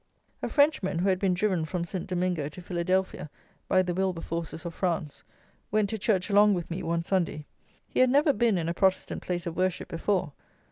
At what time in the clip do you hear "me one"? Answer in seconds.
6.71-7.03